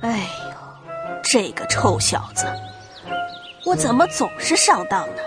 [0.00, 0.20] 哎
[0.50, 2.46] 呦，这个臭小子，
[3.64, 5.22] 我怎么总是上当呢？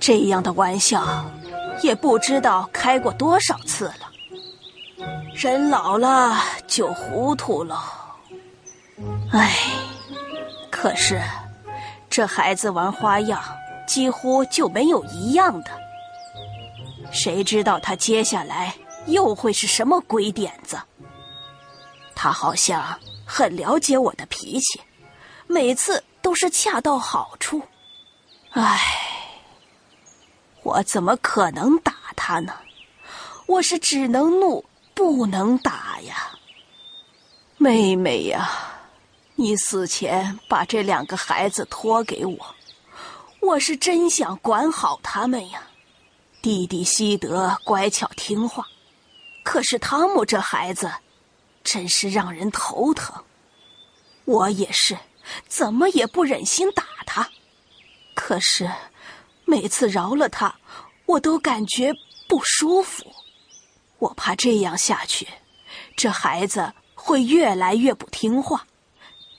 [0.00, 1.24] 这样的玩笑
[1.82, 5.06] 也不知道开过多少次了。
[5.34, 7.78] 人老了就糊涂了。
[9.32, 9.52] 哎，
[10.70, 11.20] 可是
[12.10, 13.40] 这孩子玩花样
[13.86, 15.70] 几乎就没有一样的。
[17.12, 18.74] 谁知道他接下来
[19.06, 20.76] 又会是什么鬼点子？
[22.20, 24.80] 他好像很了解我的脾气，
[25.46, 27.62] 每次都是恰到好处。
[28.50, 28.76] 唉，
[30.64, 32.52] 我怎么可能打他呢？
[33.46, 36.32] 我是只能怒不能打呀。
[37.56, 38.50] 妹妹呀，
[39.36, 42.54] 你死前把这两个孩子托给我，
[43.40, 45.62] 我是真想管好他们呀。
[46.42, 48.66] 弟弟西德乖巧听话，
[49.44, 50.92] 可是汤姆这孩子，
[51.70, 53.24] 真是让人头疼。
[54.24, 54.96] 我也是，
[55.46, 57.28] 怎么也不忍心打他，
[58.14, 58.70] 可是
[59.44, 60.58] 每次饶了他，
[61.04, 61.92] 我都感觉
[62.26, 63.04] 不舒服。
[63.98, 65.28] 我怕这样下去，
[65.94, 68.66] 这孩子会越来越不听话，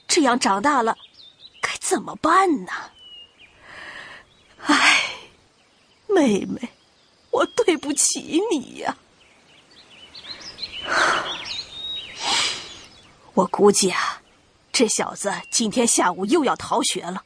[0.06, 0.96] 这样长大了，
[1.60, 2.72] 该怎么办呢？
[4.66, 5.14] 唉，
[6.06, 6.60] 妹妹。
[7.32, 8.96] 我对不起你呀！
[13.40, 14.20] 我估计啊，
[14.70, 17.22] 这小子今天下午又要逃学了。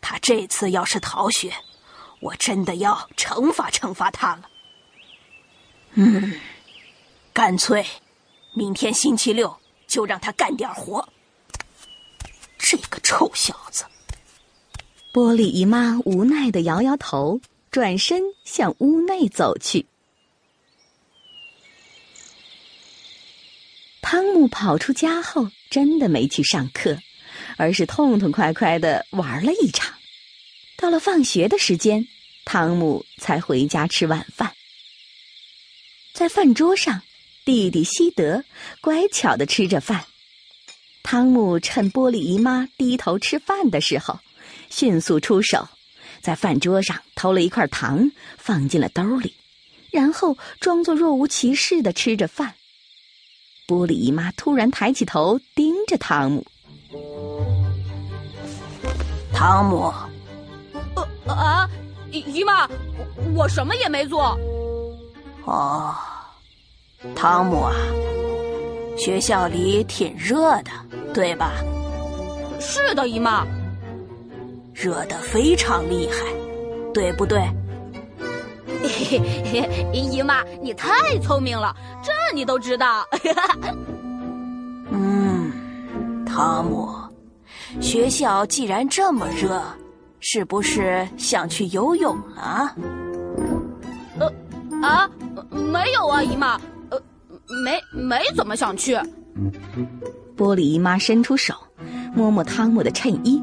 [0.00, 1.54] 他这次要是逃学，
[2.20, 4.50] 我真的要惩罚惩罚他了。
[5.92, 6.34] 嗯，
[7.32, 7.86] 干脆
[8.54, 11.08] 明天星期六就让他干点活。
[12.58, 13.84] 这个臭小子！
[15.12, 17.40] 玻璃姨妈无奈的摇摇头。
[17.70, 19.84] 转身向屋内走去。
[24.14, 26.96] 汤姆跑出家后，真的没去上课，
[27.56, 29.92] 而是痛痛快快的玩了一场。
[30.76, 32.06] 到了放学的时间，
[32.44, 34.52] 汤姆才回家吃晚饭。
[36.12, 37.02] 在饭桌上，
[37.44, 38.44] 弟弟西德
[38.80, 40.06] 乖巧的吃着饭。
[41.02, 44.20] 汤姆趁玻璃姨妈低头吃饭的时候，
[44.70, 45.68] 迅速出手。
[46.22, 49.34] 在饭桌上偷了一块糖，放进了兜里，
[49.90, 52.54] 然后装作若无其事的吃着饭。
[53.66, 56.44] 玻璃姨妈突然抬起头盯着汤姆
[59.32, 59.92] ：“汤姆，
[60.94, 61.68] 呃啊，
[62.10, 62.68] 姨妈，
[63.34, 64.38] 我什么也没做。”
[65.46, 65.94] 哦，
[67.14, 67.72] 汤姆啊，
[68.98, 70.70] 学校里挺热的，
[71.14, 71.52] 对吧？
[72.60, 73.46] 是的，姨妈。
[74.74, 76.16] 热得非常厉害，
[76.92, 77.40] 对不对？
[78.88, 83.04] 嘿嘿，姨妈，你太聪明了，这你都知道。
[84.92, 85.50] 嗯，
[86.26, 86.88] 汤姆，
[87.80, 89.62] 学校既然这么热，
[90.20, 92.74] 是不是想去游泳了？
[94.20, 94.32] 呃，
[94.86, 95.08] 啊，
[95.50, 97.00] 没有啊，姨妈，呃，
[97.64, 98.94] 没没怎么想去。
[100.36, 101.54] 玻璃姨妈伸出手，
[102.14, 103.42] 摸摸汤姆的衬衣。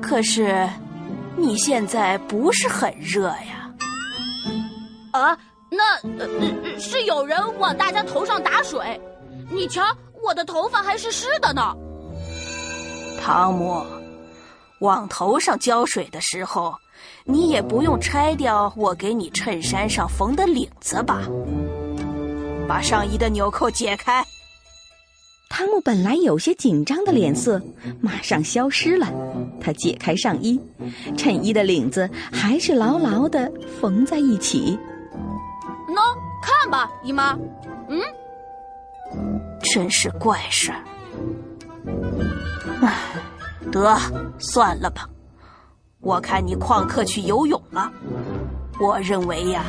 [0.00, 0.68] 可是，
[1.36, 3.59] 你现在不是很热呀？
[5.12, 5.36] 啊，
[5.70, 9.00] 那呃是有人往大家头上打水，
[9.50, 9.82] 你瞧，
[10.22, 11.74] 我的头发还是湿的呢。
[13.22, 13.84] 汤姆，
[14.80, 16.74] 往头上浇水的时候，
[17.24, 21.22] 你也不用拆掉我给你衬衫上缝的领子吧？
[22.68, 24.24] 把上衣的纽扣解开。
[25.48, 27.60] 汤姆本来有些紧张的脸色
[28.00, 29.12] 马上消失了，
[29.60, 30.58] 他解开上衣，
[31.16, 33.50] 衬衣的领子还是牢牢的
[33.80, 34.78] 缝在一起。
[35.90, 37.36] 喏，看吧，姨妈，
[37.88, 38.00] 嗯，
[39.60, 40.84] 真是怪事儿。
[42.82, 42.94] 唉，
[43.70, 43.96] 得
[44.38, 45.08] 算了吧，
[46.00, 47.90] 我看你旷课去游泳了。
[48.80, 49.64] 我认为呀，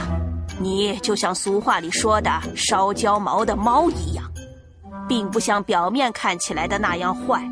[0.60, 4.24] 你就像俗话里说的“烧焦毛的猫”一样。
[5.08, 7.44] 并不像表面看起来的那样坏。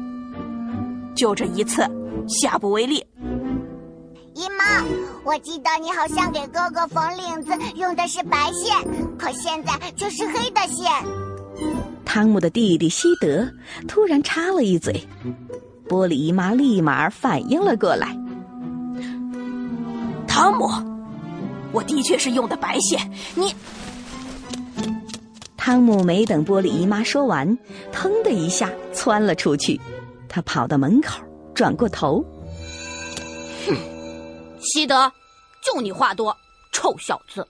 [1.13, 1.85] 就这一次，
[2.25, 3.05] 下不为例。
[4.39, 4.85] 姨妈，
[5.25, 8.73] 我记得你好像给哥哥缝领子用的是白线，
[9.17, 10.89] 可现在却是黑的线。
[12.05, 13.45] 汤姆的弟弟西德
[13.85, 15.05] 突然插了一嘴，
[15.89, 18.17] 玻璃姨妈立马反应了过来。
[20.25, 20.69] 汤姆，
[21.73, 23.53] 我的确是用的白线，你。
[25.57, 27.57] 汤姆没等玻璃姨妈说完，
[27.91, 29.77] 腾的一下窜了出去。
[30.29, 31.19] 他跑到门口，
[31.53, 32.23] 转过头
[33.67, 33.75] ：“哼，
[34.59, 35.11] 西德，
[35.61, 36.35] 就你话多，
[36.71, 37.47] 臭小子！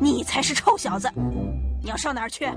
[0.00, 1.10] 你才是臭小子！
[1.82, 2.48] 你要上哪儿去？”